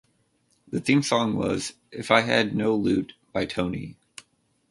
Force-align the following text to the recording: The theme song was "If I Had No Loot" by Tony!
The 0.67 0.79
theme 0.79 1.03
song 1.03 1.35
was 1.35 1.73
"If 1.91 2.09
I 2.09 2.21
Had 2.21 2.55
No 2.55 2.75
Loot" 2.75 3.13
by 3.33 3.45
Tony! 3.45 3.97